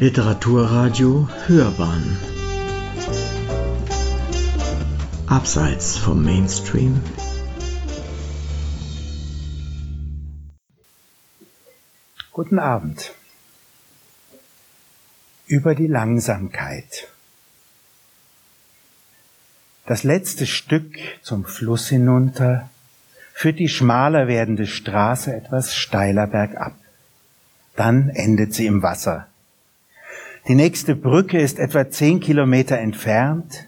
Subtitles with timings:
[0.00, 2.18] Literaturradio Hörbahn
[5.28, 7.00] Abseits vom Mainstream
[12.32, 13.12] Guten Abend.
[15.46, 17.06] Über die Langsamkeit.
[19.86, 22.68] Das letzte Stück zum Fluss hinunter
[23.32, 26.74] führt die schmaler werdende Straße etwas steiler bergab.
[27.76, 29.28] Dann endet sie im Wasser.
[30.46, 33.66] Die nächste Brücke ist etwa zehn Kilometer entfernt.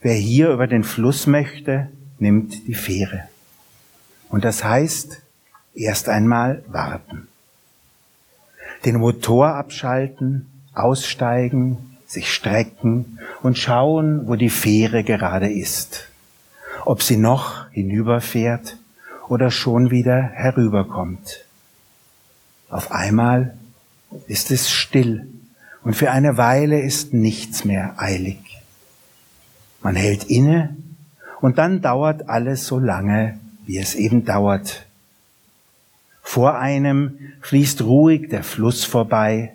[0.00, 1.88] Wer hier über den Fluss möchte,
[2.18, 3.24] nimmt die Fähre.
[4.28, 5.22] Und das heißt,
[5.74, 7.28] erst einmal warten
[8.84, 16.08] den Motor abschalten, aussteigen, sich strecken und schauen, wo die Fähre gerade ist.
[16.84, 18.78] Ob sie noch hinüberfährt
[19.28, 21.44] oder schon wieder herüberkommt.
[22.68, 23.54] Auf einmal
[24.26, 25.28] ist es still
[25.82, 28.38] und für eine Weile ist nichts mehr eilig.
[29.82, 30.76] Man hält inne
[31.40, 34.86] und dann dauert alles so lange, wie es eben dauert,
[36.32, 39.52] vor einem fließt ruhig der Fluss vorbei.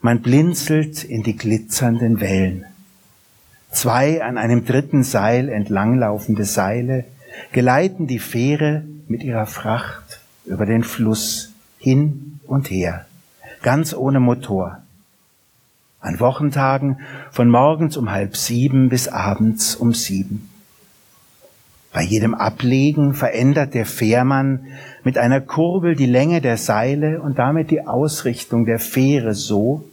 [0.00, 2.64] Man blinzelt in die glitzernden Wellen.
[3.70, 7.04] Zwei an einem dritten Seil entlanglaufende Seile
[7.52, 13.06] geleiten die Fähre mit ihrer Fracht über den Fluss hin und her,
[13.62, 14.82] ganz ohne Motor.
[16.00, 20.48] An Wochentagen von morgens um halb sieben bis abends um sieben.
[21.92, 24.66] Bei jedem Ablegen verändert der Fährmann
[25.02, 29.84] mit einer Kurbel die Länge der Seile und damit die Ausrichtung der Fähre so,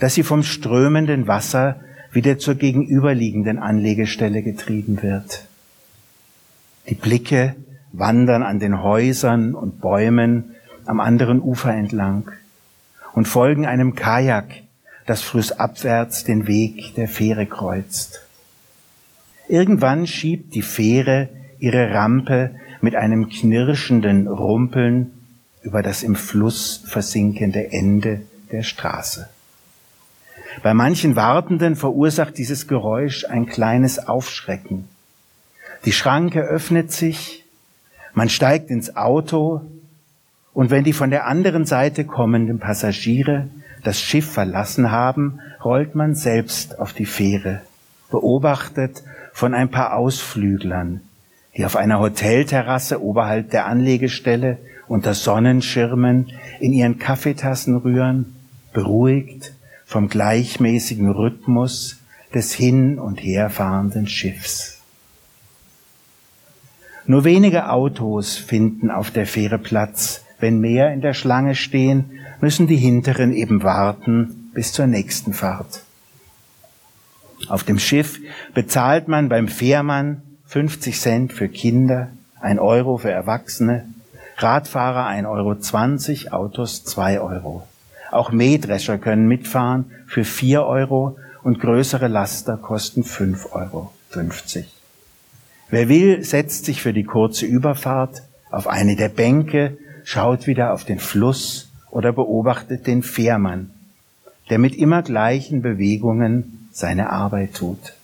[0.00, 1.80] dass sie vom strömenden Wasser
[2.12, 5.46] wieder zur gegenüberliegenden Anlegestelle getrieben wird.
[6.88, 7.56] Die Blicke
[7.92, 10.54] wandern an den Häusern und Bäumen
[10.84, 12.30] am anderen Ufer entlang
[13.14, 14.63] und folgen einem Kajak,
[15.06, 18.22] das flussabwärts den Weg der Fähre kreuzt.
[19.48, 21.28] Irgendwann schiebt die Fähre
[21.58, 22.50] ihre Rampe
[22.80, 25.12] mit einem knirschenden Rumpeln
[25.62, 28.22] über das im Fluss versinkende Ende
[28.52, 29.28] der Straße.
[30.62, 34.88] Bei manchen Wartenden verursacht dieses Geräusch ein kleines Aufschrecken.
[35.84, 37.44] Die Schranke öffnet sich,
[38.14, 39.62] man steigt ins Auto
[40.52, 43.48] und wenn die von der anderen Seite kommenden Passagiere
[43.84, 47.60] das Schiff verlassen haben, rollt man selbst auf die Fähre,
[48.10, 49.02] beobachtet
[49.32, 51.00] von ein paar Ausflüglern,
[51.56, 54.58] die auf einer Hotelterrasse oberhalb der Anlegestelle
[54.88, 56.30] unter Sonnenschirmen
[56.60, 58.34] in ihren Kaffeetassen rühren,
[58.72, 59.54] beruhigt
[59.86, 62.00] vom gleichmäßigen Rhythmus
[62.34, 64.80] des hin und herfahrenden Schiffs.
[67.06, 70.23] Nur wenige Autos finden auf der Fähre Platz.
[70.38, 75.82] Wenn mehr in der Schlange stehen, müssen die hinteren eben warten bis zur nächsten Fahrt.
[77.48, 78.20] Auf dem Schiff
[78.54, 82.08] bezahlt man beim Fährmann 50 Cent für Kinder,
[82.40, 83.86] ein Euro für Erwachsene,
[84.36, 87.66] Radfahrer 1,20 Euro, Autos 2 Euro.
[88.10, 93.92] Auch Mähdrescher können mitfahren für 4 Euro und größere Laster kosten 5,50 Euro.
[95.70, 100.84] Wer will, setzt sich für die kurze Überfahrt auf eine der Bänke, schaut wieder auf
[100.84, 103.70] den Fluss oder beobachtet den Fährmann,
[104.50, 107.94] der mit immer gleichen Bewegungen seine Arbeit tut.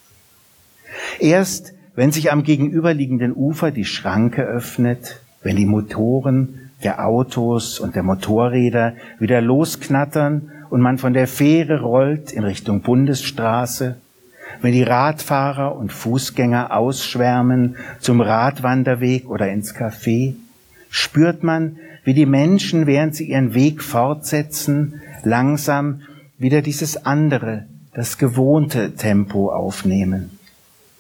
[1.21, 7.95] Erst wenn sich am gegenüberliegenden Ufer die Schranke öffnet, wenn die Motoren der Autos und
[7.95, 13.97] der Motorräder wieder losknattern und man von der Fähre rollt in Richtung Bundesstraße,
[14.63, 20.35] wenn die Radfahrer und Fußgänger ausschwärmen zum Radwanderweg oder ins Café,
[20.91, 26.03] spürt man, wie die Menschen, während sie ihren Weg fortsetzen, langsam
[26.37, 30.39] wieder dieses andere, das gewohnte Tempo aufnehmen.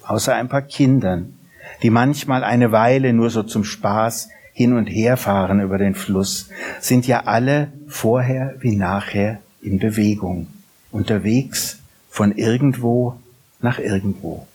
[0.02, 1.34] Außer ein paar Kindern,
[1.82, 6.48] die manchmal eine Weile nur so zum Spaß hin und her fahren über den Fluss,
[6.80, 10.48] sind ja alle vorher wie nachher in Bewegung,
[10.90, 11.78] unterwegs
[12.08, 13.18] von irgendwo
[13.60, 14.46] nach irgendwo.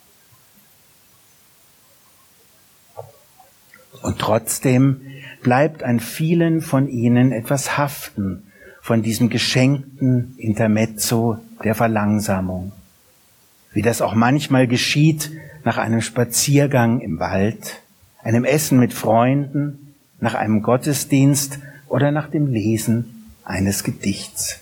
[4.02, 5.02] Und trotzdem
[5.46, 8.52] bleibt an vielen von ihnen etwas haften
[8.82, 12.72] von diesem geschenkten Intermezzo der Verlangsamung.
[13.72, 15.30] Wie das auch manchmal geschieht
[15.64, 17.80] nach einem Spaziergang im Wald,
[18.24, 21.60] einem Essen mit Freunden, nach einem Gottesdienst
[21.90, 24.62] oder nach dem Lesen eines Gedichts.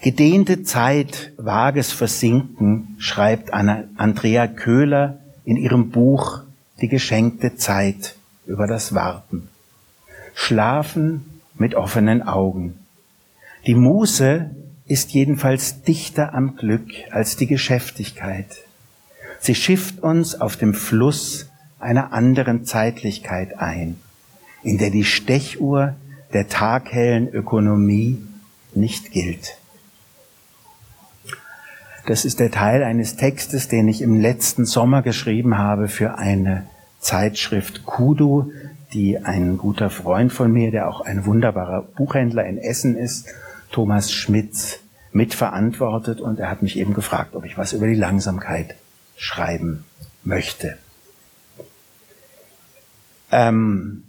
[0.00, 6.44] Gedehnte Zeit, vages Versinken, schreibt Andrea Köhler in ihrem Buch
[6.80, 8.14] Die geschenkte Zeit
[8.48, 9.48] über das Warten.
[10.34, 12.78] Schlafen mit offenen Augen.
[13.66, 14.50] Die Muse
[14.86, 18.46] ist jedenfalls dichter am Glück als die Geschäftigkeit.
[19.38, 23.98] Sie schifft uns auf dem Fluss einer anderen Zeitlichkeit ein,
[24.62, 25.94] in der die Stechuhr
[26.32, 28.18] der taghellen Ökonomie
[28.74, 29.58] nicht gilt.
[32.06, 36.66] Das ist der Teil eines Textes, den ich im letzten Sommer geschrieben habe für eine
[37.00, 38.52] Zeitschrift Kudu,
[38.92, 43.28] die ein guter Freund von mir, der auch ein wunderbarer Buchhändler in Essen ist,
[43.70, 44.80] Thomas Schmitz,
[45.12, 46.20] mitverantwortet.
[46.20, 48.74] Und er hat mich eben gefragt, ob ich was über die Langsamkeit
[49.16, 49.84] schreiben
[50.24, 50.78] möchte.
[53.30, 54.04] Ähm,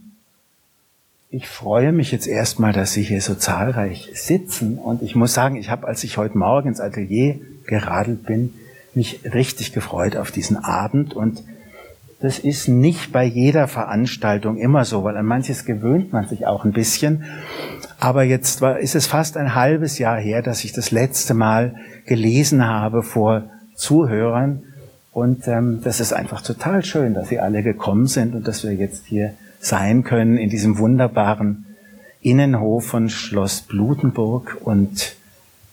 [1.29, 4.77] ich freue mich jetzt erstmal, dass Sie hier so zahlreich sitzen.
[4.77, 8.53] Und ich muss sagen, ich habe, als ich heute Morgen ins Atelier geradelt bin,
[8.95, 11.13] mich richtig gefreut auf diesen Abend.
[11.13, 11.43] Und
[12.21, 16.65] das ist nicht bei jeder Veranstaltung immer so, weil an manches gewöhnt man sich auch
[16.65, 17.23] ein bisschen.
[17.99, 21.75] Aber jetzt war, ist es fast ein halbes Jahr her, dass ich das letzte Mal
[22.05, 23.43] gelesen habe vor
[23.75, 24.63] Zuhörern.
[25.13, 28.73] Und ähm, das ist einfach total schön, dass Sie alle gekommen sind und dass wir
[28.73, 31.65] jetzt hier sein können in diesem wunderbaren
[32.21, 35.15] Innenhof von Schloss Blutenburg und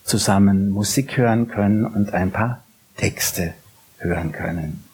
[0.05, 2.63] zusammen Musik hören können und ein paar
[2.97, 3.55] Texte
[3.99, 4.86] hören können.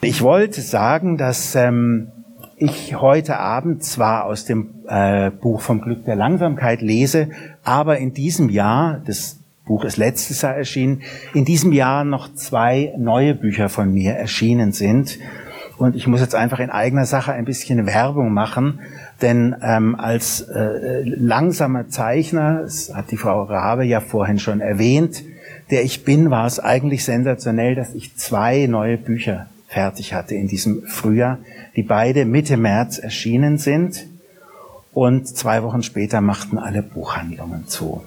[0.00, 2.12] Ich wollte sagen, dass ähm,
[2.56, 7.30] ich heute Abend zwar aus dem äh, Buch vom Glück der Langsamkeit lese,
[7.64, 11.02] aber in diesem Jahr, das Buch ist letztes Jahr erschienen,
[11.34, 15.18] in diesem Jahr noch zwei neue Bücher von mir erschienen sind.
[15.78, 18.78] Und ich muss jetzt einfach in eigener Sache ein bisschen Werbung machen,
[19.20, 25.24] denn ähm, als äh, langsamer Zeichner, das hat die Frau Rabe ja vorhin schon erwähnt,
[25.72, 30.48] der ich bin, war es eigentlich sensationell, dass ich zwei neue Bücher fertig hatte in
[30.48, 31.38] diesem Frühjahr,
[31.76, 34.06] die beide Mitte März erschienen sind.
[34.92, 38.02] Und zwei Wochen später machten alle Buchhandlungen zu.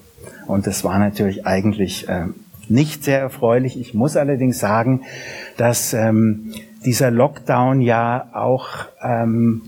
[0.48, 2.26] Und das war natürlich eigentlich äh,
[2.68, 3.80] nicht sehr erfreulich.
[3.80, 5.04] Ich muss allerdings sagen,
[5.58, 6.52] dass ähm,
[6.84, 8.70] dieser Lockdown ja auch
[9.02, 9.62] ähm,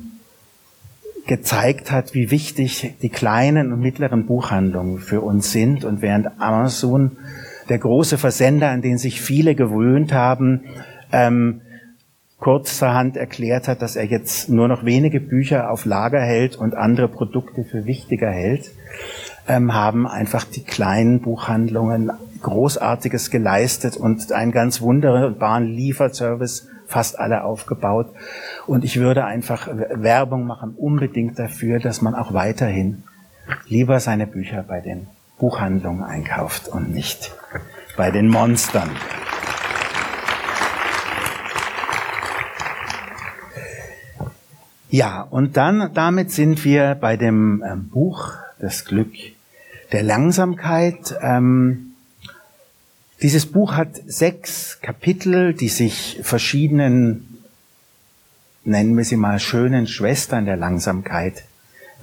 [1.28, 5.86] gezeigt hat, wie wichtig die kleinen und mittleren Buchhandlungen für uns sind.
[5.86, 7.18] Und während Amazon,
[7.70, 10.62] der große Versender, an den sich viele gewöhnt haben,
[11.12, 11.62] ähm,
[12.44, 17.08] kurzerhand erklärt hat, dass er jetzt nur noch wenige Bücher auf Lager hält und andere
[17.08, 18.70] Produkte für wichtiger hält,
[19.48, 22.12] ähm, haben einfach die kleinen Buchhandlungen
[22.42, 28.08] Großartiges geleistet und einen ganz wunderbaren Lieferservice fast alle aufgebaut.
[28.68, 33.04] Und ich würde einfach Werbung machen, unbedingt dafür, dass man auch weiterhin
[33.70, 35.08] lieber seine Bücher bei den
[35.40, 37.34] Buchhandlungen einkauft und nicht
[37.96, 38.90] bei den Monstern.
[44.94, 49.12] Ja, und dann, damit sind wir bei dem ähm, Buch Das Glück
[49.92, 51.18] der Langsamkeit.
[51.20, 51.96] Ähm,
[53.24, 57.44] dieses Buch hat sechs Kapitel, die sich verschiedenen,
[58.66, 61.44] nennen wir sie mal, schönen Schwestern der Langsamkeit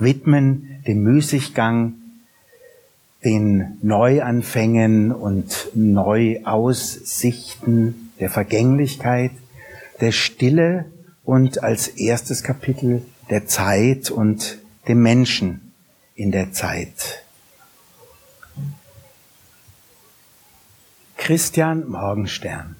[0.00, 1.92] widmen, dem Müßiggang,
[3.22, 9.30] den Neuanfängen und Neuaussichten der Vergänglichkeit,
[10.00, 10.86] der Stille
[11.30, 14.58] und als erstes Kapitel der Zeit und
[14.88, 15.72] dem Menschen
[16.16, 17.22] in der Zeit.
[21.16, 22.74] Christian Morgenstern.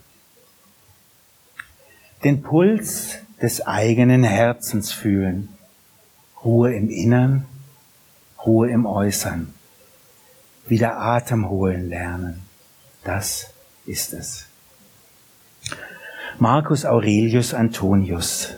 [2.24, 5.50] Den Puls des eigenen Herzens fühlen.
[6.44, 7.46] Ruhe im Innern,
[8.44, 9.54] Ruhe im Äußern.
[10.66, 12.42] Wieder Atem holen lernen.
[13.04, 13.52] Das
[13.86, 14.49] ist es.
[16.42, 18.54] Marcus Aurelius Antonius.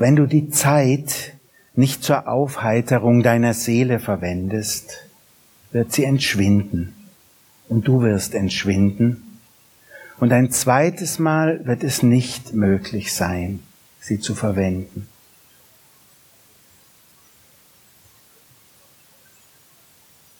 [0.00, 1.34] Wenn du die Zeit
[1.76, 4.90] nicht zur Aufheiterung deiner Seele verwendest,
[5.70, 6.96] wird sie entschwinden
[7.68, 9.38] und du wirst entschwinden.
[10.18, 13.60] Und ein zweites Mal wird es nicht möglich sein,
[14.00, 15.06] sie zu verwenden.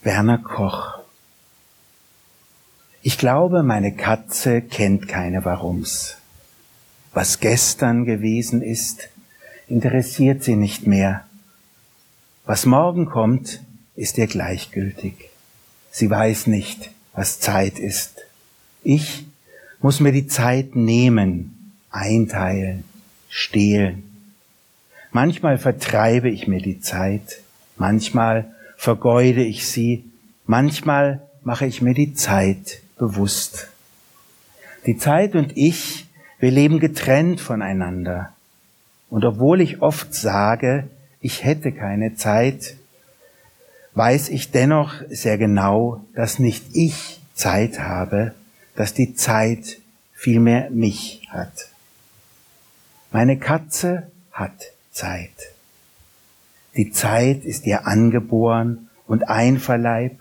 [0.02, 0.93] Werner Koch.
[3.06, 6.16] Ich glaube, meine Katze kennt keine Warums.
[7.12, 9.10] Was gestern gewesen ist,
[9.68, 11.26] interessiert sie nicht mehr.
[12.46, 13.60] Was morgen kommt,
[13.94, 15.28] ist ihr gleichgültig.
[15.90, 18.22] Sie weiß nicht, was Zeit ist.
[18.82, 19.26] Ich
[19.82, 22.84] muss mir die Zeit nehmen, einteilen,
[23.28, 24.02] stehlen.
[25.12, 27.42] Manchmal vertreibe ich mir die Zeit,
[27.76, 30.10] manchmal vergeude ich sie,
[30.46, 33.68] manchmal mache ich mir die Zeit bewusst.
[34.86, 36.06] Die Zeit und ich,
[36.38, 38.32] wir leben getrennt voneinander.
[39.10, 40.88] Und obwohl ich oft sage,
[41.20, 42.76] ich hätte keine Zeit,
[43.94, 48.34] weiß ich dennoch sehr genau, dass nicht ich Zeit habe,
[48.74, 49.78] dass die Zeit
[50.12, 51.70] vielmehr mich hat.
[53.10, 55.30] Meine Katze hat Zeit.
[56.76, 60.20] Die Zeit ist ihr angeboren und einverleibt,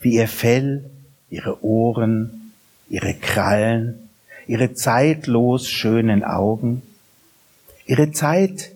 [0.00, 0.90] wie ihr Fell,
[1.34, 2.52] ihre Ohren,
[2.88, 4.08] ihre Krallen,
[4.46, 6.82] ihre zeitlos schönen Augen.
[7.86, 8.70] Ihre Zeit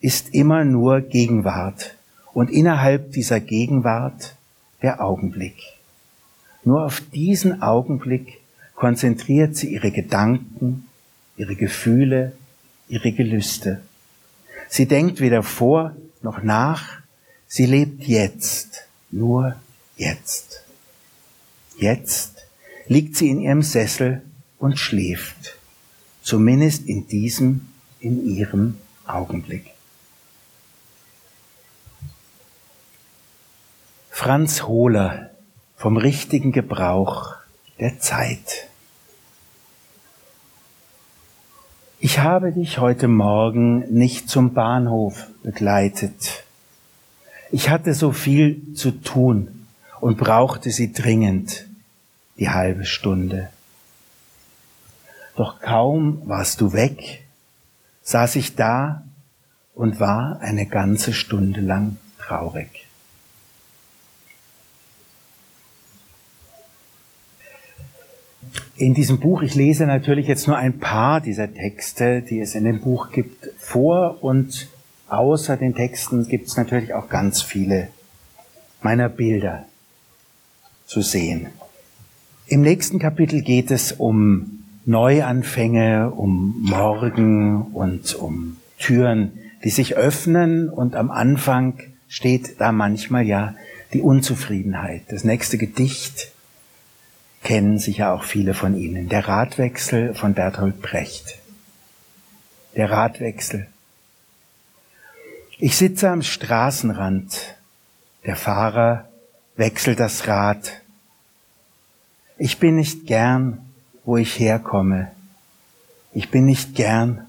[0.00, 1.96] ist immer nur Gegenwart
[2.34, 4.36] und innerhalb dieser Gegenwart
[4.82, 5.56] der Augenblick.
[6.64, 8.40] Nur auf diesen Augenblick
[8.74, 10.86] konzentriert sie ihre Gedanken,
[11.36, 12.32] ihre Gefühle,
[12.88, 13.80] ihre Gelüste.
[14.68, 16.98] Sie denkt weder vor noch nach,
[17.46, 19.56] sie lebt jetzt, nur
[19.96, 20.62] jetzt.
[21.76, 22.36] Jetzt
[22.86, 24.22] liegt sie in ihrem Sessel
[24.58, 25.56] und schläft,
[26.22, 27.68] zumindest in diesem,
[28.00, 29.70] in ihrem Augenblick.
[34.10, 35.30] Franz Hohler
[35.76, 37.34] vom richtigen Gebrauch
[37.80, 38.68] der Zeit.
[41.98, 46.44] Ich habe dich heute Morgen nicht zum Bahnhof begleitet.
[47.50, 49.61] Ich hatte so viel zu tun
[50.02, 51.68] und brauchte sie dringend,
[52.36, 53.50] die halbe Stunde.
[55.36, 57.22] Doch kaum warst du weg,
[58.02, 59.04] saß ich da
[59.76, 62.88] und war eine ganze Stunde lang traurig.
[68.74, 72.64] in diesem Buch, ich lese natürlich jetzt nur ein paar dieser Texte, die es in
[72.64, 74.66] dem Buch gibt, vor und
[75.08, 77.88] außer den Texten gibt es natürlich auch ganz viele
[78.80, 79.66] meiner Bilder
[80.92, 81.46] zu sehen.
[82.46, 89.32] Im nächsten Kapitel geht es um Neuanfänge, um Morgen und um Türen,
[89.64, 93.54] die sich öffnen und am Anfang steht da manchmal ja
[93.94, 95.04] die Unzufriedenheit.
[95.08, 96.30] Das nächste Gedicht
[97.42, 99.08] kennen sicher auch viele von Ihnen.
[99.08, 101.38] Der Radwechsel von Bertolt Brecht.
[102.76, 103.66] Der Radwechsel.
[105.58, 107.56] Ich sitze am Straßenrand.
[108.26, 109.08] Der Fahrer
[109.56, 110.81] wechselt das Rad.
[112.38, 113.58] Ich bin nicht gern,
[114.04, 115.10] wo ich herkomme.
[116.12, 117.26] Ich bin nicht gern,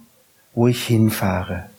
[0.54, 1.70] wo ich hinfahre.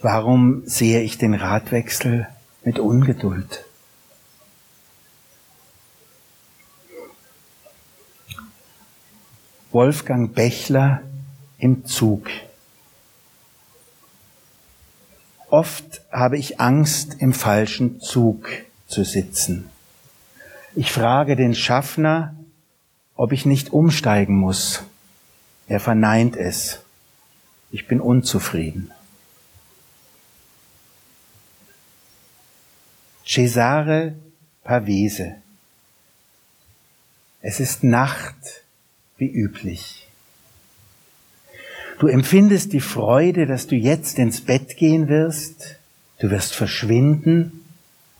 [0.00, 2.28] Warum sehe ich den Radwechsel
[2.64, 3.64] mit Ungeduld?
[9.72, 11.02] Wolfgang Bechler
[11.58, 12.28] im Zug.
[15.50, 18.48] Oft habe ich Angst, im falschen Zug
[18.86, 19.70] zu sitzen.
[20.74, 22.36] Ich frage den Schaffner,
[23.14, 24.82] ob ich nicht umsteigen muss.
[25.66, 26.80] Er verneint es.
[27.70, 28.92] Ich bin unzufrieden.
[33.26, 34.14] Cesare
[34.64, 35.36] Pavese.
[37.42, 38.64] Es ist Nacht
[39.18, 40.08] wie üblich.
[41.98, 45.76] Du empfindest die Freude, dass du jetzt ins Bett gehen wirst,
[46.20, 47.64] du wirst verschwinden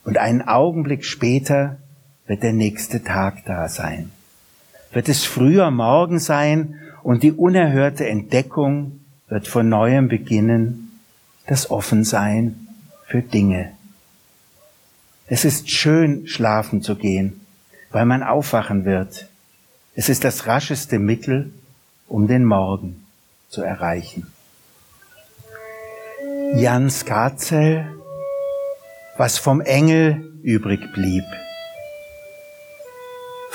[0.04, 1.78] und einen Augenblick später
[2.28, 4.12] wird der nächste Tag da sein.
[4.92, 11.00] Wird es früher Morgen sein und die unerhörte Entdeckung wird von neuem beginnen,
[11.48, 12.68] das Offensein
[13.06, 13.72] für Dinge.
[15.26, 17.40] Es ist schön, schlafen zu gehen,
[17.90, 19.28] weil man aufwachen wird
[19.98, 21.52] es ist das rascheste Mittel,
[22.06, 23.04] um den Morgen
[23.48, 24.32] zu erreichen.
[26.54, 27.84] Jan Skazel,
[29.16, 31.24] was vom Engel übrig blieb.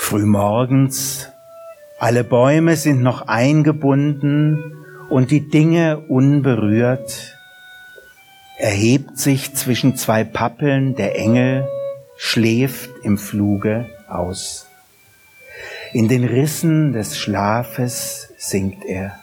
[0.04, 1.30] Frühmorgens,
[1.98, 7.38] alle Bäume sind noch eingebunden und die Dinge unberührt,
[8.58, 11.66] erhebt sich zwischen zwei Pappeln der Engel,
[12.18, 14.66] schläft im Fluge aus.
[15.94, 19.18] In den Rissen des Schlafes singt er.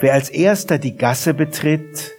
[0.00, 2.12] Wer als erster die Gasse betritt,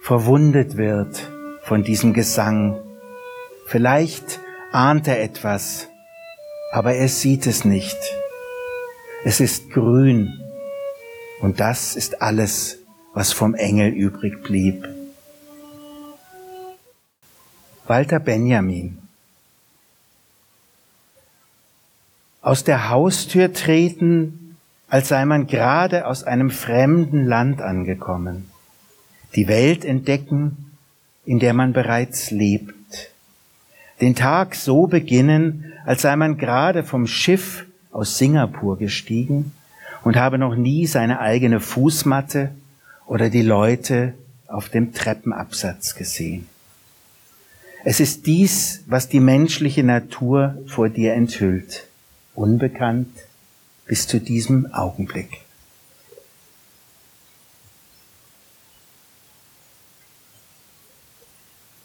[0.00, 2.80] verwundet wird von diesem Gesang.
[3.66, 4.40] Vielleicht
[4.72, 5.90] ahnt er etwas,
[6.72, 7.98] aber er sieht es nicht.
[9.24, 10.40] Es ist grün
[11.40, 12.78] und das ist alles,
[13.14, 14.86] was vom Engel übrig blieb.
[17.86, 18.98] Walter Benjamin
[22.46, 24.56] aus der Haustür treten,
[24.88, 28.48] als sei man gerade aus einem fremden Land angekommen,
[29.34, 30.70] die Welt entdecken,
[31.24, 32.75] in der man bereits lebt,
[34.00, 39.52] den Tag so beginnen, als sei man gerade vom Schiff aus Singapur gestiegen
[40.04, 41.60] und habe noch nie seine eigene
[47.84, 51.86] Es ist dies, was die menschliche Natur vor dir enthüllt,
[52.34, 53.08] unbekannt
[53.86, 55.45] bis zu diesem Augenblick.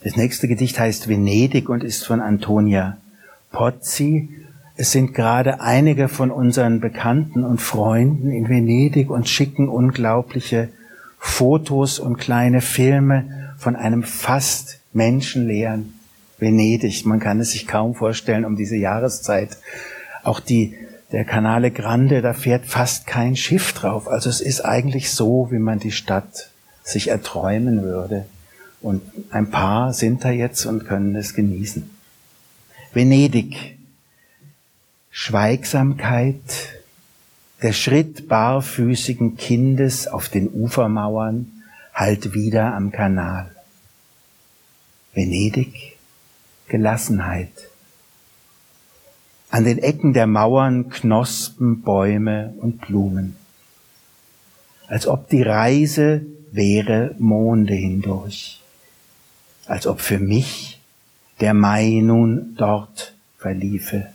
[0.04, 2.98] Das nächste Gedicht heißt Venedig und ist von Antonia
[3.52, 4.30] Pozzi.
[4.76, 10.70] Es sind gerade einige von unseren Bekannten und Freunden in Venedig und schicken unglaubliche
[11.20, 15.94] Fotos und kleine Filme von einem fast menschenleeren
[16.40, 17.06] Venedig.
[17.06, 19.56] Man kann es sich kaum vorstellen um diese Jahreszeit.
[20.24, 20.74] Auch die,
[21.12, 24.08] der Canale Grande, da fährt fast kein Schiff drauf.
[24.08, 26.50] Also es ist eigentlich so, wie man die Stadt
[26.82, 28.26] sich erträumen würde.
[28.82, 31.90] Und ein paar sind da jetzt und können es genießen.
[32.94, 33.78] Venedig.
[35.12, 36.80] Schweigsamkeit.
[37.62, 41.52] Der Schritt barfüßigen Kindes auf den Ufermauern
[41.94, 43.56] halt wieder am Kanal.
[45.14, 45.98] Venedig.
[46.68, 47.52] Gelassenheit.
[49.52, 53.36] An den Ecken der Mauern Knospen, Bäume und Blumen.
[54.88, 58.61] Als ob die Reise wäre Monde hindurch
[59.72, 60.82] als ob für mich
[61.40, 64.12] der Mai nun dort verliefe.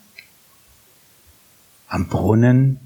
[1.88, 2.78] Am Brunnen,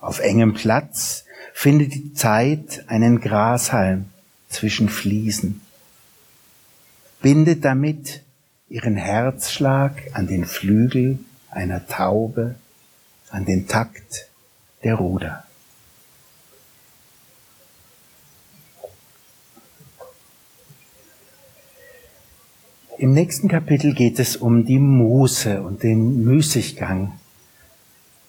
[0.00, 4.06] auf engem Platz, findet die Zeit einen Grashalm
[4.48, 5.60] zwischen Fliesen,
[7.20, 8.22] bindet damit
[8.70, 11.18] ihren Herzschlag an den Flügel
[11.50, 12.54] einer Taube,
[13.28, 14.28] an den Takt
[14.82, 15.44] der Ruder.
[22.96, 27.18] Im nächsten Kapitel geht es um die Muße und den Müßiggang.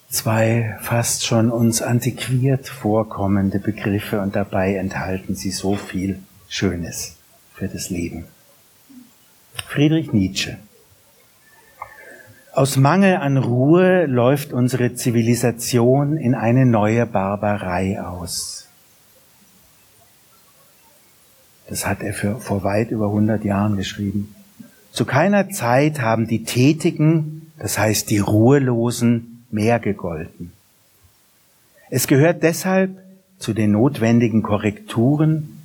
[0.10, 7.18] Zwei fast schon uns antiquiert vorkommende Begriffe und dabei enthalten sie so viel Schönes
[7.54, 8.26] für das Leben.
[9.68, 10.58] Friedrich Nietzsche.
[12.52, 18.68] Aus Mangel an Ruhe läuft unsere Zivilisation in eine neue Barbarei aus.
[21.68, 24.35] Das hat er für, vor weit über 100 Jahren geschrieben.
[24.96, 30.54] Zu keiner Zeit haben die Tätigen, das heißt die Ruhelosen, mehr gegolten.
[31.90, 32.98] Es gehört deshalb
[33.38, 35.62] zu den notwendigen Korrekturen,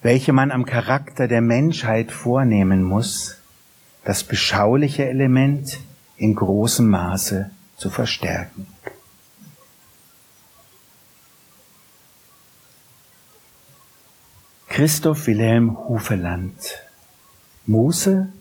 [0.00, 3.36] welche man am Charakter der Menschheit vornehmen muss,
[4.06, 5.80] das beschauliche Element
[6.16, 8.66] in großem Maße zu verstärken.
[14.68, 16.82] Christoph Wilhelm Hufeland
[17.66, 18.32] Muße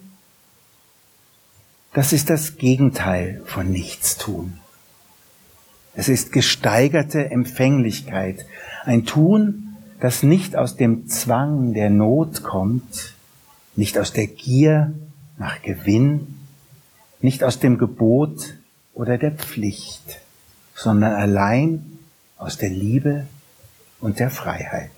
[1.98, 4.60] das ist das Gegenteil von Nichtstun.
[5.96, 8.46] Es ist gesteigerte Empfänglichkeit,
[8.86, 13.16] ein Tun, das nicht aus dem Zwang der Not kommt,
[13.76, 14.94] nicht aus der Gier
[15.40, 16.36] nach Gewinn,
[17.20, 18.58] nicht aus dem Gebot
[18.94, 20.20] oder der Pflicht,
[20.76, 21.98] sondern allein
[22.38, 23.26] aus der Liebe
[24.00, 24.92] und der Freiheit.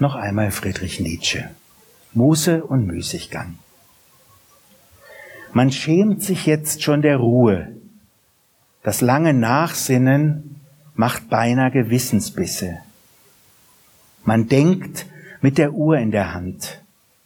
[0.00, 1.50] Noch einmal Friedrich Nietzsche.
[2.14, 3.58] Muße und Müßiggang.
[5.52, 7.76] Man schämt sich jetzt schon der Ruhe.
[8.82, 10.56] Das lange Nachsinnen
[10.94, 12.78] macht beinahe Gewissensbisse.
[14.24, 15.04] Man denkt
[15.42, 16.80] mit der Uhr in der Hand,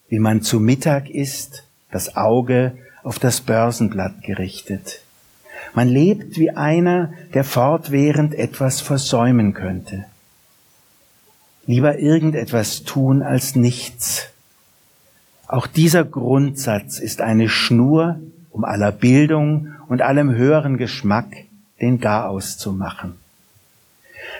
[0.08, 5.00] wie man zu Mittag isst, das Auge auf das Börsenblatt gerichtet.
[5.74, 10.06] Man lebt wie einer, der fortwährend etwas versäumen könnte.
[11.66, 14.28] Lieber irgendetwas tun als nichts.
[15.46, 21.26] Auch dieser Grundsatz ist eine Schnur, um aller Bildung und allem höheren Geschmack
[21.80, 23.14] den Garaus zu machen.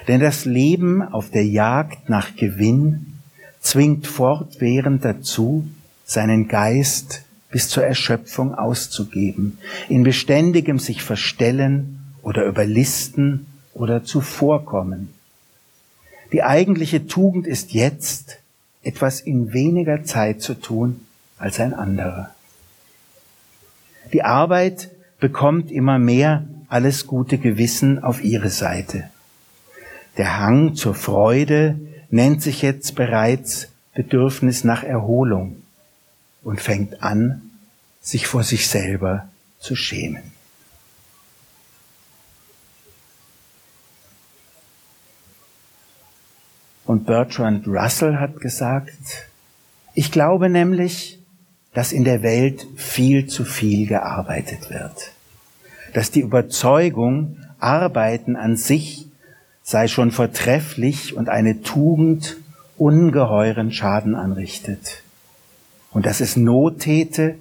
[0.09, 3.19] Denn das Leben auf der Jagd nach Gewinn
[3.61, 5.67] zwingt fortwährend dazu,
[6.05, 9.59] seinen Geist bis zur Erschöpfung auszugeben,
[9.89, 15.14] in beständigem sich verstellen oder überlisten oder zuvorkommen.
[16.35, 18.39] Die eigentliche Tugend ist jetzt,
[18.83, 21.07] etwas in weniger Zeit zu tun
[21.39, 22.35] als ein anderer.
[24.13, 29.09] Die Arbeit bekommt immer mehr alles gute Gewissen auf ihre Seite.
[30.17, 31.79] Der Hang zur Freude
[32.11, 35.63] nennt sich jetzt bereits Bedürfnis nach Erholung
[36.43, 37.43] und fängt an,
[38.03, 39.29] sich vor sich selber
[39.61, 40.34] zu schämen.
[46.95, 49.27] Und Bertrand Russell hat gesagt,
[49.95, 51.19] ich glaube nämlich,
[51.73, 55.11] dass in der Welt viel zu viel gearbeitet wird.
[55.93, 59.09] Dass die Überzeugung, Arbeiten an sich
[59.65, 62.37] sei schon vortrefflich und eine Tugend
[62.79, 65.03] ungeheuren Schaden anrichtet.
[65.91, 67.35] Und dass es Not täte,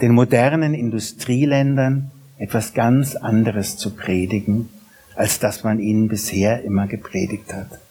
[0.00, 4.70] den modernen Industrieländern etwas ganz anderes zu predigen,
[5.14, 7.83] als das man ihnen bisher immer gepredigt hat.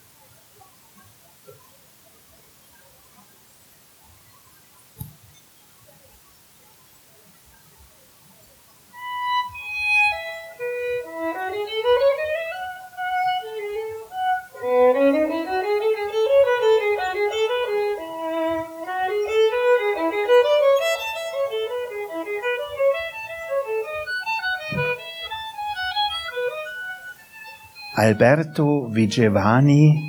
[28.13, 29.99] Alberto Vigevani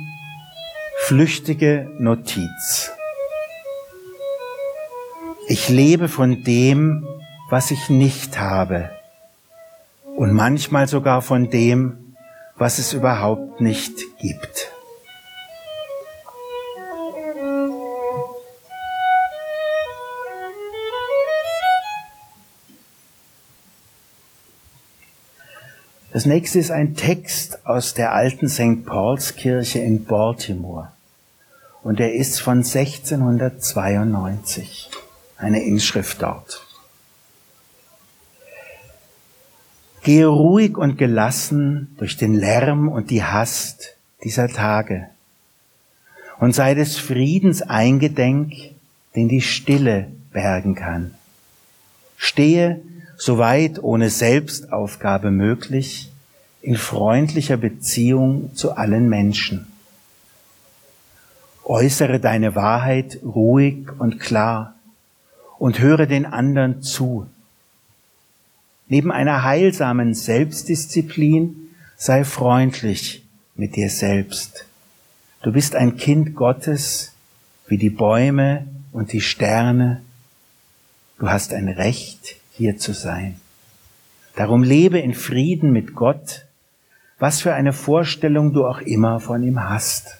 [1.07, 2.91] Flüchtige Notiz.
[5.47, 7.03] Ich lebe von dem,
[7.49, 8.91] was ich nicht habe
[10.15, 12.13] und manchmal sogar von dem,
[12.55, 14.64] was es überhaupt nicht gibt.
[26.15, 28.85] Das nächste ist ein Text aus der alten St.
[28.85, 30.93] Paul's Kirche in Baltimore.
[31.83, 34.89] Und er ist von 1692.
[35.35, 36.65] Eine Inschrift dort.
[40.03, 45.09] Gehe ruhig und gelassen durch den Lärm und die Hast dieser Tage
[46.39, 48.53] und sei des Friedens eingedenk,
[49.17, 51.13] den die Stille bergen kann.
[52.15, 52.79] Stehe
[53.17, 56.11] soweit ohne Selbstaufgabe möglich,
[56.61, 59.67] in freundlicher Beziehung zu allen Menschen.
[61.63, 64.75] Äußere deine Wahrheit ruhig und klar
[65.57, 67.27] und höre den anderen zu.
[68.87, 71.55] Neben einer heilsamen Selbstdisziplin
[71.97, 73.23] sei freundlich
[73.55, 74.65] mit dir selbst.
[75.41, 77.13] Du bist ein Kind Gottes
[77.67, 80.01] wie die Bäume und die Sterne.
[81.17, 83.39] Du hast ein Recht, hier zu sein.
[84.35, 86.45] Darum lebe in Frieden mit Gott,
[87.19, 90.17] was für eine Vorstellung du auch immer von ihm hast.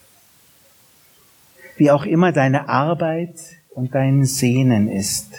[1.77, 3.35] Wie auch immer deine Arbeit
[3.71, 5.33] und dein Sehnen ist,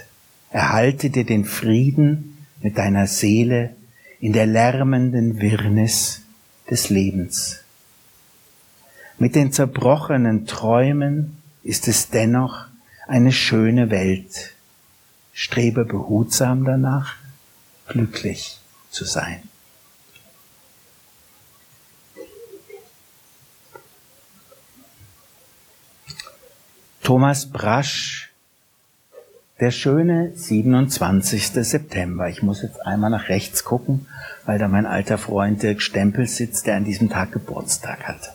[0.51, 3.75] erhalte dir den Frieden mit deiner Seele
[4.21, 6.23] in der lärmenden Wirrnis
[6.71, 7.63] des Lebens.
[9.19, 12.67] Mit den zerbrochenen Träumen ist es dennoch
[13.07, 14.56] eine schöne Welt,
[15.37, 17.14] strebe behutsam danach,
[17.88, 18.59] glücklich
[18.90, 19.42] zu sein.
[27.03, 28.33] Thomas Brasch,
[29.61, 31.49] der schöne 27.
[31.49, 32.31] September.
[32.31, 34.07] Ich muss jetzt einmal nach rechts gucken,
[34.46, 38.35] weil da mein alter Freund Dirk Stempel sitzt, der an diesem Tag Geburtstag hat.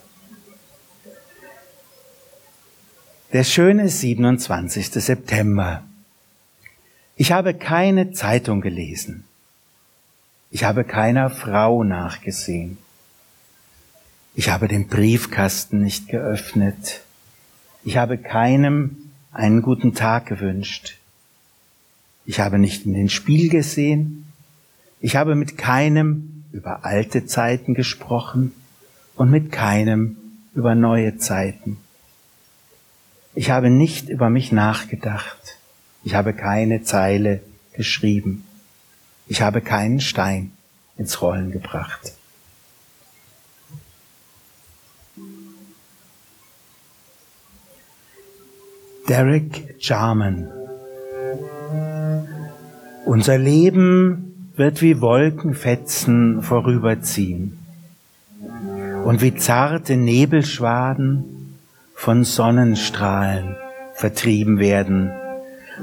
[3.33, 4.91] Der schöne 27.
[4.91, 5.83] September.
[7.15, 9.25] Ich habe keine Zeitung gelesen.
[10.49, 12.77] Ich habe keiner Frau nachgesehen.
[14.33, 17.01] Ich habe den Briefkasten nicht geöffnet.
[17.83, 18.97] Ich habe keinem
[19.31, 20.97] einen guten Tag gewünscht.
[22.25, 24.31] Ich habe nicht in den Spiel gesehen.
[24.99, 28.53] Ich habe mit keinem über alte Zeiten gesprochen
[29.15, 30.17] und mit keinem
[30.53, 31.77] über neue Zeiten.
[33.33, 35.57] Ich habe nicht über mich nachgedacht.
[36.03, 37.41] Ich habe keine Zeile
[37.73, 38.45] geschrieben.
[39.27, 40.51] Ich habe keinen Stein
[40.97, 42.13] ins Rollen gebracht.
[49.07, 50.51] Derek Jarman.
[53.05, 57.57] Unser Leben wird wie Wolkenfetzen vorüberziehen
[59.03, 61.57] und wie zarte Nebelschwaden
[61.93, 63.55] von Sonnenstrahlen
[63.95, 65.11] vertrieben werden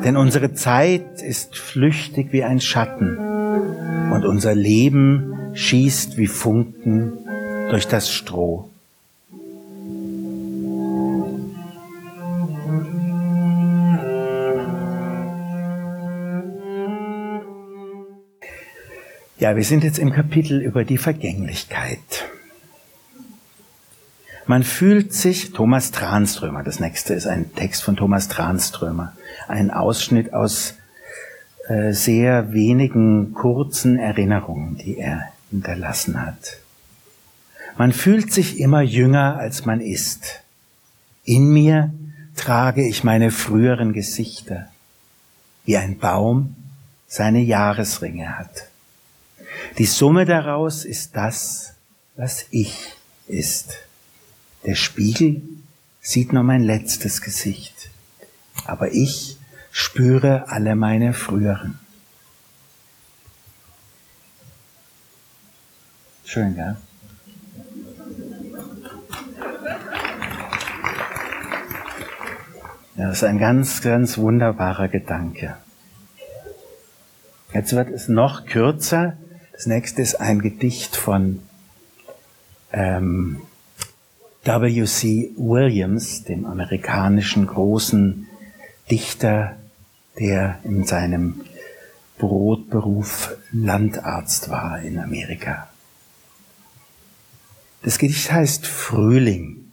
[0.05, 3.19] denn unsere Zeit ist flüchtig wie ein Schatten
[4.13, 7.13] und unser Leben schießt wie Funken
[7.71, 8.69] durch das Stroh.
[19.39, 22.27] Ja, wir sind jetzt im Kapitel über die Vergänglichkeit.
[24.47, 29.13] Man fühlt sich, Thomas Tranströmer, das nächste ist ein Text von Thomas Tranströmer,
[29.49, 30.75] ein Ausschnitt aus
[31.69, 36.59] äh, sehr wenigen kurzen Erinnerungen, die er hinterlassen hat.
[37.77, 40.41] Man fühlt sich immer jünger, als man ist.
[41.25, 41.93] In mir
[42.35, 44.69] trage ich meine früheren Gesichter,
[45.65, 46.57] wie ein Baum
[47.07, 48.69] seine Jahresringe hat.
[49.79, 51.75] Die Summe daraus ist das,
[52.17, 52.95] was ich
[53.27, 53.75] ist.
[54.65, 55.43] Der Spiegel
[56.01, 57.91] sieht nur mein letztes Gesicht,
[58.65, 59.38] aber ich
[59.71, 61.79] spüre alle meine früheren.
[66.25, 66.77] Schön, gell?
[72.97, 75.57] Ja, das ist ein ganz, ganz wunderbarer Gedanke.
[77.55, 79.17] Jetzt wird es noch kürzer.
[79.53, 81.41] Das nächste ist ein Gedicht von
[82.73, 83.41] ähm,
[84.45, 85.31] W.C.
[85.37, 88.28] Williams, dem amerikanischen großen
[88.91, 89.57] Dichter,
[90.19, 91.45] der in seinem
[92.19, 95.69] Brotberuf Landarzt war in Amerika.
[97.83, 99.71] Das Gedicht heißt Frühling.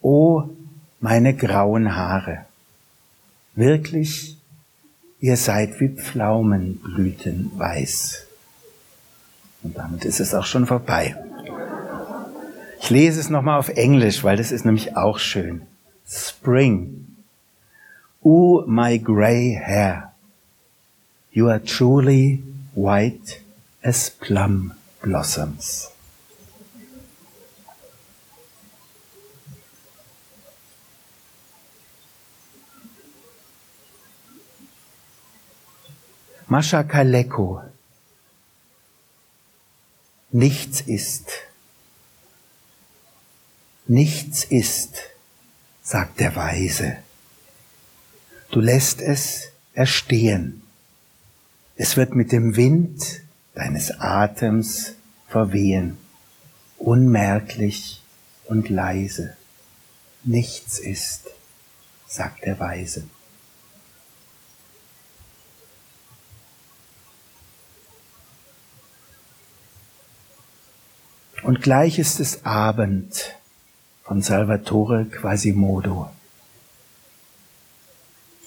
[0.00, 0.48] O
[1.00, 2.46] meine grauen Haare,
[3.54, 4.36] wirklich,
[5.18, 8.26] ihr seid wie Pflaumenblüten weiß.
[9.62, 11.16] Und damit ist es auch schon vorbei.
[12.80, 15.62] Ich lese es nochmal auf Englisch, weil das ist nämlich auch schön.
[16.08, 17.09] Spring.
[18.24, 20.12] Ooh, my gray hair.
[21.32, 22.42] You are truly
[22.74, 23.40] white
[23.82, 25.88] as plum blossoms.
[36.50, 37.62] Mascha Kaleko.
[40.32, 41.30] Nichts ist.
[43.86, 44.96] Nichts ist,
[45.82, 46.98] sagt der Weise.
[48.50, 50.62] Du lässt es erstehen.
[51.76, 53.22] Es wird mit dem Wind
[53.54, 54.94] deines Atems
[55.28, 55.98] verwehen,
[56.76, 58.02] unmerklich
[58.46, 59.36] und leise.
[60.24, 61.28] Nichts ist,
[62.08, 63.04] sagt der Weise.
[71.44, 73.36] Und gleich ist es Abend
[74.02, 76.10] von Salvatore Quasimodo.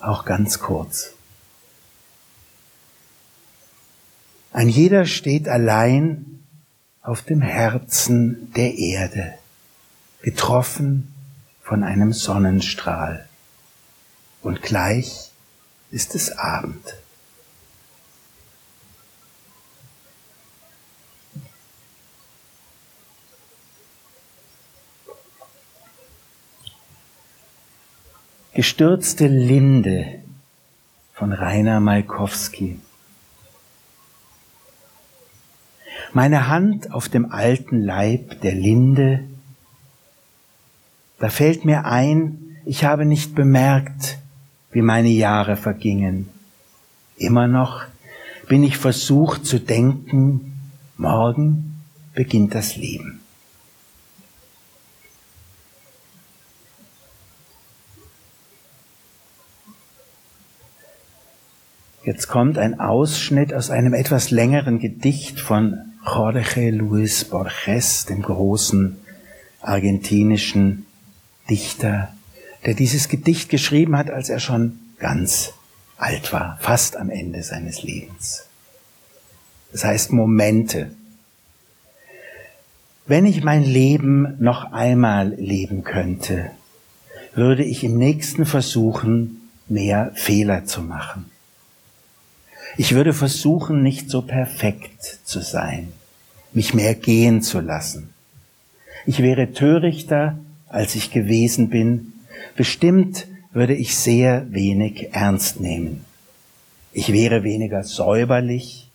[0.04, 1.14] Auch ganz kurz.
[4.52, 6.44] Ein jeder steht allein
[7.02, 9.36] auf dem Herzen der Erde,
[10.22, 11.14] getroffen
[11.62, 13.30] von einem Sonnenstrahl.
[14.42, 15.32] Und gleich
[15.90, 16.98] ist es Abend.
[28.56, 30.20] Gestürzte Linde
[31.16, 32.80] von Rainer Malkowski.
[36.14, 39.24] Meine Hand auf dem alten Leib der Linde,
[41.18, 44.20] da fällt mir ein, ich habe nicht bemerkt,
[44.72, 46.30] wie meine Jahre vergingen.
[47.18, 47.86] Immer noch
[48.48, 50.60] bin ich versucht zu denken,
[50.96, 51.82] morgen
[52.14, 53.23] beginnt das Leben.
[62.06, 68.98] Jetzt kommt ein Ausschnitt aus einem etwas längeren Gedicht von Jorge Luis Borges, dem großen
[69.62, 70.86] argentinischen
[71.50, 72.14] Dichter,
[72.66, 75.54] der dieses Gedicht geschrieben hat, als er schon ganz
[75.96, 78.48] alt war, fast am Ende seines Lebens.
[79.72, 80.92] Das heißt Momente.
[83.08, 86.52] Wenn ich mein Leben noch einmal leben könnte,
[87.34, 91.33] würde ich im nächsten versuchen, mehr Fehler zu machen.
[92.78, 95.94] Ich würde versuchen, nicht so perfekt zu sein,
[96.54, 98.10] mich mehr gehen zu lassen.
[99.06, 102.14] Ich wäre törichter, als ich gewesen bin.
[102.56, 106.06] Bestimmt würde ich sehr wenig ernst nehmen.
[106.94, 108.90] Ich wäre weniger säuberlich.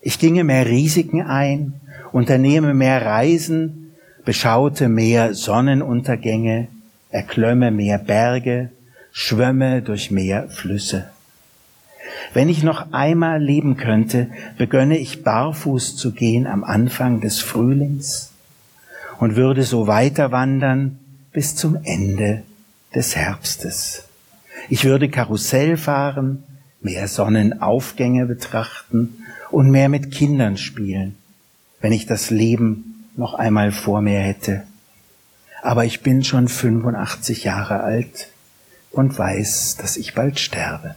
[0.00, 1.74] Ich ginge mehr Risiken ein,
[2.12, 6.68] unternehme mehr Reisen, beschaute mehr Sonnenuntergänge,
[7.10, 8.70] erklömme mehr Berge,
[9.12, 11.10] schwömme durch mehr Flüsse.
[12.32, 18.32] Wenn ich noch einmal leben könnte, begönne ich barfuß zu gehen am Anfang des Frühlings
[19.18, 20.98] und würde so weiter wandern
[21.32, 22.42] bis zum Ende
[22.94, 24.04] des Herbstes.
[24.68, 26.42] Ich würde Karussell fahren,
[26.80, 31.16] mehr Sonnenaufgänge betrachten und mehr mit Kindern spielen,
[31.80, 34.64] wenn ich das Leben noch einmal vor mir hätte.
[35.62, 38.28] Aber ich bin schon 85 Jahre alt
[38.90, 40.94] und weiß, dass ich bald sterbe.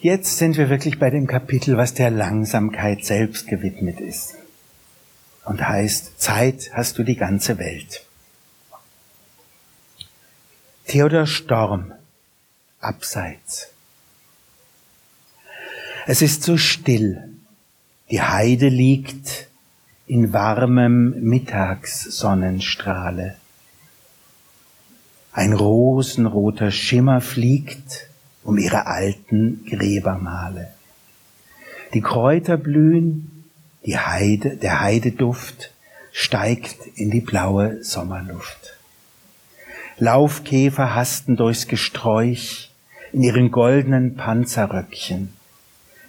[0.00, 4.36] Jetzt sind wir wirklich bei dem Kapitel, was der Langsamkeit selbst gewidmet ist.
[5.44, 8.06] Und heißt, Zeit hast du die ganze Welt.
[10.86, 11.92] Theodor Storm,
[12.78, 13.72] Abseits.
[16.06, 17.30] Es ist so still.
[18.08, 19.48] Die Heide liegt
[20.06, 23.34] in warmem Mittagssonnenstrahle.
[25.32, 28.07] Ein rosenroter Schimmer fliegt
[28.48, 30.68] um ihre alten Gräbermale.
[31.92, 33.44] Die Kräuter blühen,
[33.84, 35.70] die Heide, der Heideduft
[36.12, 38.78] steigt in die blaue Sommerluft.
[39.98, 42.70] Laufkäfer hasten durchs Gesträuch
[43.12, 45.34] in ihren goldenen Panzerröckchen.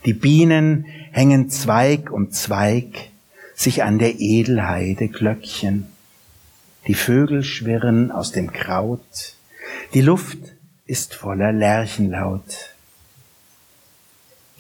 [0.06, 3.10] Die Bienen hängen Zweig um Zweig
[3.54, 5.88] sich an der Edelheide Glöckchen.
[6.88, 9.36] Die Vögel schwirren aus dem Kraut.
[9.94, 10.40] Die Luft
[10.90, 12.74] ist voller Lerchenlaut.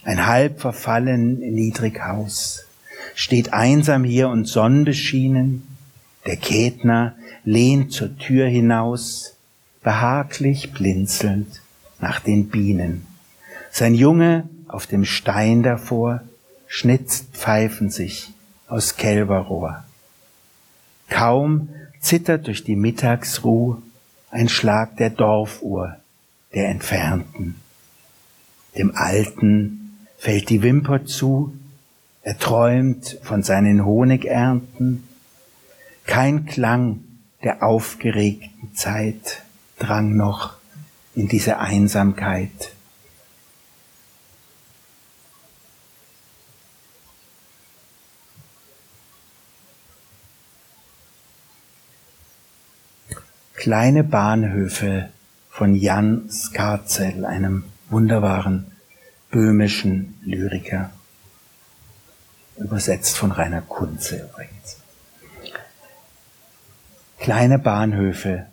[0.03, 2.65] Ein halb verfallen Niedrighaus
[3.15, 5.67] steht einsam hier und sonnenbeschienen.
[6.27, 7.15] Der Kätner
[7.45, 9.37] lehnt zur Tür hinaus,
[9.81, 11.61] behaglich blinzelnd
[11.99, 13.07] nach den Bienen.
[13.71, 16.21] Sein Junge auf dem Stein davor
[16.67, 18.29] schnitzt Pfeifen sich
[18.67, 19.83] aus Kälberrohr.
[21.09, 23.81] Kaum zittert durch die Mittagsruh
[24.29, 25.97] ein Schlag der Dorfuhr
[26.53, 27.55] der Entfernten.
[28.77, 31.53] Dem Alten fällt die Wimper zu,
[32.21, 35.07] er träumt von seinen Honigernten.
[36.05, 37.03] Kein Klang
[37.43, 39.43] der aufgeregten Zeit
[39.77, 40.55] drang noch
[41.15, 42.73] in diese Einsamkeit.
[53.53, 55.09] Kleine Bahnhöfe
[55.59, 58.67] von Jan Skarzel, einem wunderbaren
[59.29, 60.89] böhmischen Lyriker.
[62.55, 64.77] Übersetzt von Rainer Kunze übrigens.
[67.19, 68.45] Kleine Bahnhöfe.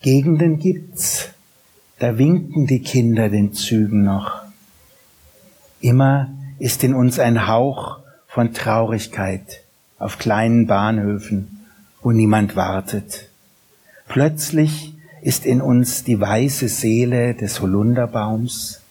[0.00, 1.30] Gegenden gibt's,
[1.98, 4.42] da winken die Kinder den Zügen noch.
[5.80, 9.64] Immer ist in uns ein Hauch von Traurigkeit
[9.98, 11.66] auf kleinen Bahnhöfen,
[12.00, 13.28] wo niemand wartet
[14.06, 18.82] Plötzlich ist in uns die weiße Seele des Holunderbaums,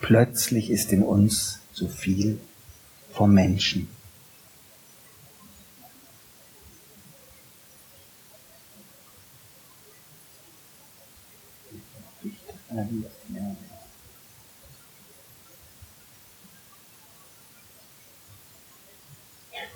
[0.00, 2.38] plötzlich ist in uns zu viel
[3.12, 3.86] vom Menschen.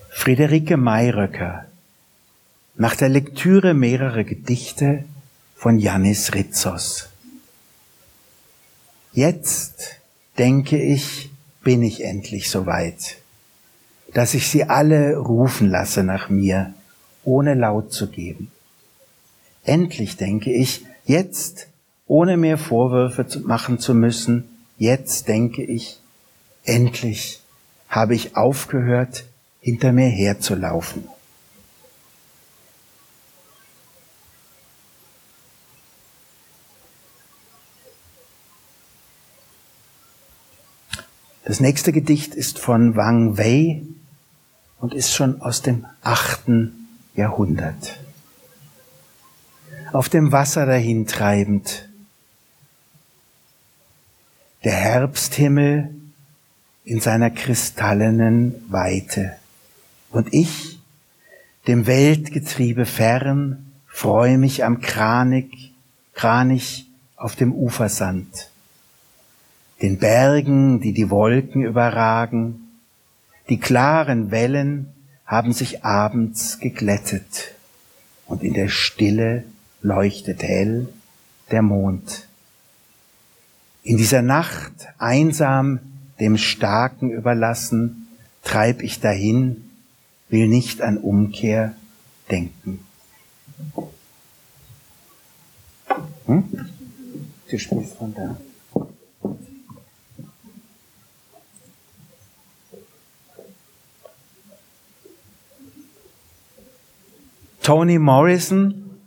[0.08, 1.66] Friederike Mayröcker
[2.76, 5.04] nach der Lektüre mehrerer Gedichte
[5.58, 7.08] von Janis Rizos.
[9.12, 9.96] Jetzt,
[10.38, 11.30] denke ich,
[11.64, 13.16] bin ich endlich so weit,
[14.14, 16.74] dass ich sie alle rufen lasse nach mir,
[17.24, 18.52] ohne laut zu geben.
[19.64, 21.66] Endlich, denke ich, jetzt,
[22.06, 24.44] ohne mir Vorwürfe machen zu müssen,
[24.78, 25.98] jetzt, denke ich,
[26.62, 27.40] endlich
[27.88, 29.24] habe ich aufgehört,
[29.60, 31.08] hinter mir herzulaufen.
[41.48, 43.80] Das nächste Gedicht ist von Wang Wei
[44.80, 47.98] und ist schon aus dem achten Jahrhundert.
[49.94, 51.88] Auf dem Wasser dahintreibend,
[54.62, 55.88] der Herbsthimmel
[56.84, 59.34] in seiner kristallenen Weite
[60.10, 60.78] und ich,
[61.66, 65.72] dem Weltgetriebe fern, freue mich am Kranig,
[66.12, 68.50] Kranich auf dem Ufersand
[69.80, 72.68] den Bergen, die die Wolken überragen.
[73.48, 74.92] Die klaren Wellen
[75.24, 77.54] haben sich abends geglättet
[78.26, 79.44] und in der Stille
[79.82, 80.88] leuchtet hell
[81.50, 82.26] der Mond.
[83.82, 85.78] In dieser Nacht, einsam
[86.20, 88.08] dem Starken überlassen,
[88.42, 89.70] treib ich dahin,
[90.28, 91.74] will nicht an Umkehr
[92.30, 92.80] denken.
[96.26, 96.44] Hm?
[97.46, 98.36] Sprichst von da.
[107.68, 108.98] Toni Morrison,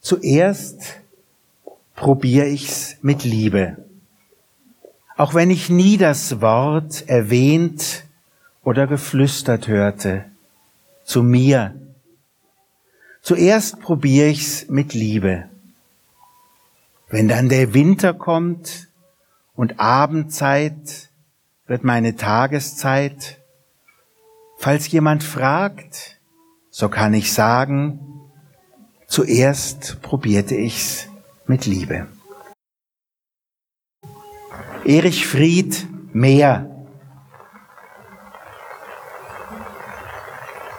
[0.00, 1.00] zuerst
[1.94, 3.78] probiere ich's mit Liebe.
[5.16, 8.04] Auch wenn ich nie das Wort erwähnt
[8.64, 10.26] oder geflüstert hörte,
[11.04, 11.74] zu mir.
[13.22, 15.48] Zuerst probiere ich's mit Liebe.
[17.08, 18.88] Wenn dann der Winter kommt
[19.54, 21.08] und Abendzeit
[21.66, 23.38] wird meine Tageszeit,
[24.58, 26.17] falls jemand fragt,
[26.78, 27.98] so kann ich sagen,
[29.08, 31.08] zuerst probierte ich's
[31.44, 32.06] mit Liebe.
[34.84, 36.86] Erich Fried Meer.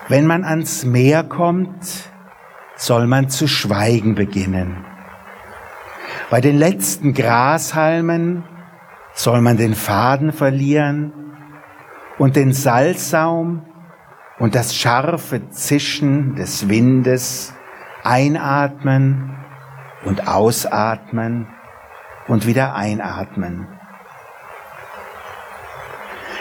[0.07, 2.09] Wenn man ans Meer kommt,
[2.77, 4.85] soll man zu schweigen beginnen.
[6.29, 8.45] Bei den letzten Grashalmen
[9.15, 11.11] soll man den Faden verlieren
[12.17, 13.65] und den Salzsaum
[14.39, 17.53] und das scharfe Zischen des Windes
[18.03, 19.35] einatmen
[20.05, 21.47] und ausatmen
[22.27, 23.67] und wieder einatmen.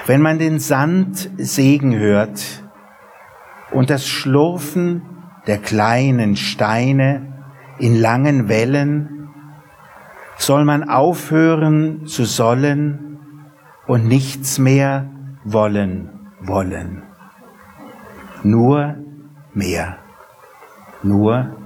[0.07, 2.63] Wenn man den Sand sägen hört
[3.73, 5.03] und das Schlurfen
[5.47, 7.45] der kleinen Steine
[7.79, 9.29] in langen Wellen,
[10.37, 13.19] soll man aufhören zu sollen
[13.87, 15.11] und nichts mehr
[15.45, 17.08] wollen wollen.
[18.43, 18.97] Nur
[19.55, 19.99] mehr.
[21.03, 21.57] Nur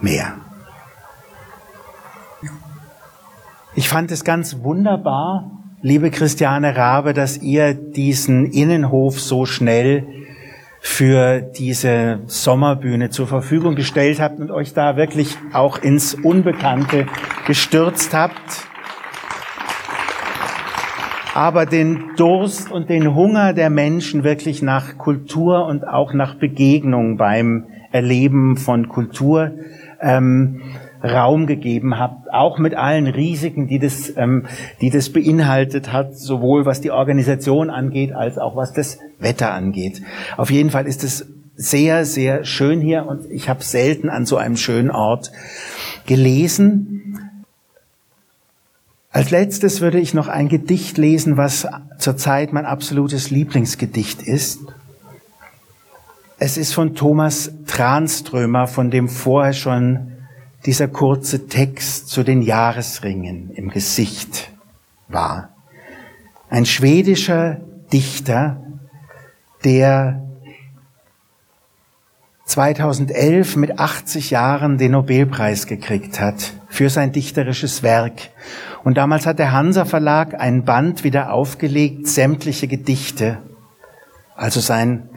[0.00, 0.34] mehr.
[3.74, 5.50] Ich fand es ganz wunderbar,
[5.80, 10.06] liebe Christiane Rabe, dass ihr diesen Innenhof so schnell
[10.80, 17.06] für diese Sommerbühne zur Verfügung gestellt habt und euch da wirklich auch ins Unbekannte
[17.46, 18.69] gestürzt habt.
[21.40, 27.16] Aber den Durst und den Hunger der Menschen wirklich nach Kultur und auch nach Begegnung
[27.16, 29.52] beim Erleben von Kultur
[30.02, 30.60] ähm,
[31.02, 34.48] Raum gegeben habt, auch mit allen Risiken, die das, ähm,
[34.82, 40.02] die das beinhaltet hat, sowohl was die Organisation angeht, als auch was das Wetter angeht.
[40.36, 44.36] Auf jeden Fall ist es sehr, sehr schön hier und ich habe selten an so
[44.36, 45.32] einem schönen Ort
[46.06, 46.99] gelesen.
[49.12, 51.66] Als letztes würde ich noch ein Gedicht lesen, was
[51.98, 54.60] zurzeit mein absolutes Lieblingsgedicht ist.
[56.38, 60.12] Es ist von Thomas Tranströmer, von dem vorher schon
[60.64, 64.50] dieser kurze Text zu den Jahresringen im Gesicht
[65.08, 65.50] war.
[66.48, 67.60] Ein schwedischer
[67.92, 68.62] Dichter,
[69.64, 70.22] der
[72.44, 78.30] 2011 mit 80 Jahren den Nobelpreis gekriegt hat für sein dichterisches Werk.
[78.82, 83.38] Und damals hat der Hansa Verlag ein Band wieder aufgelegt, sämtliche Gedichte.
[84.36, 85.10] Also sein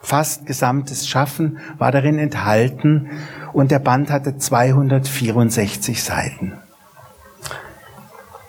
[0.00, 3.10] fast gesamtes Schaffen war darin enthalten
[3.52, 6.54] und der Band hatte 264 Seiten.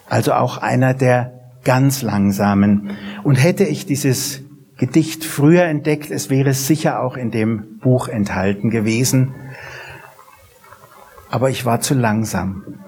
[0.10, 1.34] Also auch einer der
[1.64, 2.92] ganz langsamen.
[3.24, 4.42] Und hätte ich dieses
[4.78, 9.34] Gedicht früher entdeckt, es wäre sicher auch in dem Buch enthalten gewesen.
[11.30, 12.83] Aber ich war zu langsam.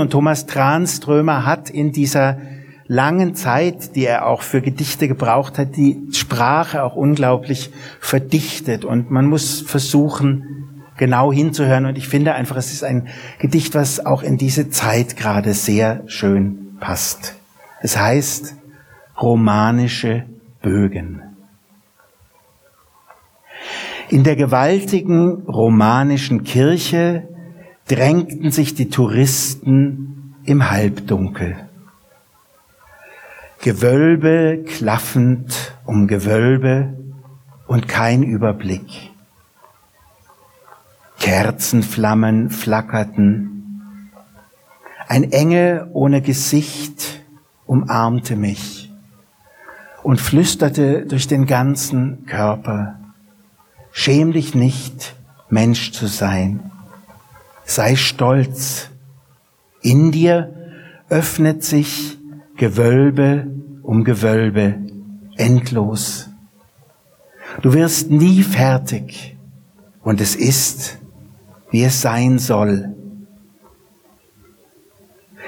[0.00, 2.38] Und Thomas Tranströmer hat in dieser
[2.86, 7.70] langen Zeit, die er auch für Gedichte gebraucht hat, die Sprache auch unglaublich
[8.00, 8.84] verdichtet.
[8.84, 11.86] Und man muss versuchen, genau hinzuhören.
[11.86, 16.02] Und ich finde einfach, es ist ein Gedicht, was auch in diese Zeit gerade sehr
[16.06, 17.36] schön passt.
[17.80, 18.56] Es heißt
[19.20, 20.24] romanische
[20.60, 21.22] Bögen.
[24.08, 27.28] In der gewaltigen romanischen Kirche
[27.90, 31.56] drängten sich die Touristen im Halbdunkel.
[33.60, 36.96] Gewölbe klaffend um Gewölbe
[37.66, 39.10] und kein Überblick.
[41.18, 44.12] Kerzenflammen flackerten.
[45.08, 47.20] Ein Engel ohne Gesicht
[47.66, 48.92] umarmte mich
[50.04, 53.00] und flüsterte durch den ganzen Körper,
[53.90, 55.16] schäm dich nicht,
[55.48, 56.70] Mensch zu sein.
[57.70, 58.90] Sei stolz.
[59.80, 60.52] In dir
[61.08, 62.18] öffnet sich
[62.56, 63.46] Gewölbe
[63.84, 64.74] um Gewölbe,
[65.36, 66.30] endlos.
[67.62, 69.36] Du wirst nie fertig
[70.02, 70.98] und es ist,
[71.70, 72.92] wie es sein soll.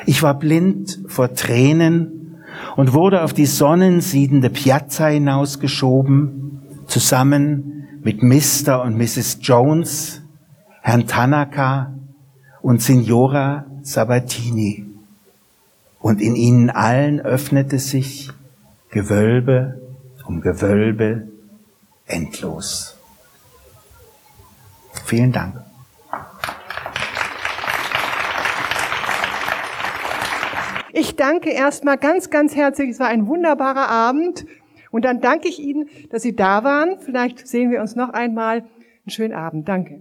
[0.06, 2.36] Ich war blind vor Tränen
[2.76, 8.80] und wurde auf die sonnensiedende Piazza hinausgeschoben, zusammen mit Mr.
[8.84, 9.38] und Mrs.
[9.42, 10.22] Jones,
[10.82, 11.92] Herrn Tanaka
[12.62, 14.86] und Signora Sabatini
[16.00, 18.30] und in ihnen allen öffnete sich
[18.90, 19.80] Gewölbe
[20.26, 21.28] um Gewölbe
[22.06, 22.96] endlos.
[25.04, 25.56] Vielen Dank.
[30.92, 32.90] Ich danke erstmal ganz, ganz herzlich.
[32.90, 34.46] Es war ein wunderbarer Abend.
[34.90, 36.98] Und dann danke ich Ihnen, dass Sie da waren.
[37.00, 38.58] Vielleicht sehen wir uns noch einmal.
[38.58, 39.66] Einen schönen Abend.
[39.68, 40.00] Danke.